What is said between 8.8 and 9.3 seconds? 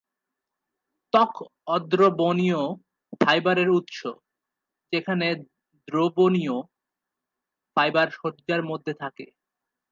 থাকে।